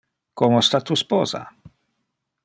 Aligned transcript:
Como 0.39 0.57
sta 0.67 0.79
tu 0.87 0.93
sposa? 1.03 1.41